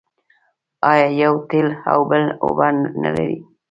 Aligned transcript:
آیا 0.91 1.07
یوه 1.21 1.39
تېل 1.49 1.67
او 1.91 1.99
بل 2.09 2.23
اوبه 2.43 2.67
نلري؟ 3.01 3.35